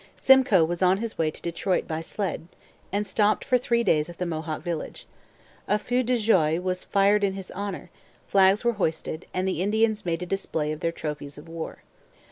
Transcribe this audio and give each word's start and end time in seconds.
Simcoe 0.17 0.65
was 0.65 0.81
on 0.81 0.97
his 0.97 1.19
way 1.19 1.29
to 1.29 1.41
Detroit 1.43 1.87
by 1.87 2.01
sled, 2.01 2.47
and 2.91 3.05
stopped 3.05 3.45
for 3.45 3.59
three 3.59 3.83
days 3.83 4.09
at 4.09 4.17
the 4.17 4.25
Mohawk 4.25 4.63
village. 4.63 5.05
A 5.67 5.77
feu 5.77 6.01
de 6.01 6.17
joie 6.17 6.59
was 6.59 6.83
fired 6.83 7.23
in 7.23 7.33
his 7.33 7.51
honour, 7.51 7.91
flags 8.27 8.65
were 8.65 8.71
hoisted, 8.81 9.27
and 9.31 9.47
the 9.47 9.61
Indians 9.61 10.03
made 10.03 10.23
a 10.23 10.25
display 10.25 10.71
of 10.71 10.79
their 10.79 10.91
trophies 10.91 11.37
of 11.37 11.47
war. 11.47 11.83